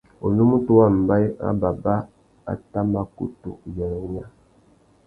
Unúmútú 0.27 0.69
wa 0.79 0.87
mbaye 1.01 1.27
râ 1.41 1.49
baba 1.61 1.95
a 2.51 2.53
tà 2.71 2.79
mà 2.91 3.01
kutu 3.15 3.49
uyêrê 3.67 3.97
wunya. 4.01 4.25